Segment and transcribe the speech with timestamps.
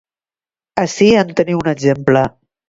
[0.83, 2.25] Ací en teniu un exemple.